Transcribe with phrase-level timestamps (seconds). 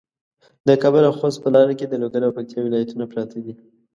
[0.67, 3.53] د کابل او خوست په لاره کې د لوګر او پکتیا ولایتونه پراته دي.